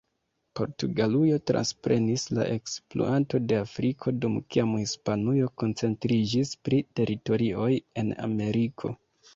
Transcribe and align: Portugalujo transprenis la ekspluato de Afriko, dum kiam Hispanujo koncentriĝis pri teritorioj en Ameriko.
Portugalujo 0.59 1.35
transprenis 1.51 2.23
la 2.37 2.47
ekspluato 2.53 3.41
de 3.51 3.59
Afriko, 3.67 4.15
dum 4.25 4.41
kiam 4.55 4.75
Hispanujo 4.81 5.51
koncentriĝis 5.65 6.59
pri 6.67 6.83
teritorioj 7.01 7.71
en 8.05 8.13
Ameriko. 8.31 8.95